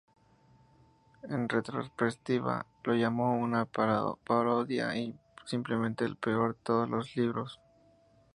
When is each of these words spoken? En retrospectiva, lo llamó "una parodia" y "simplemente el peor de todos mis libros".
En 1.29 1.47
retrospectiva, 1.47 2.65
lo 2.85 2.95
llamó 2.95 3.37
"una 3.37 3.65
parodia" 3.65 4.95
y 4.95 5.15
"simplemente 5.45 6.05
el 6.05 6.15
peor 6.15 6.55
de 6.55 6.59
todos 6.63 6.89
mis 6.89 7.15
libros". 7.15 7.59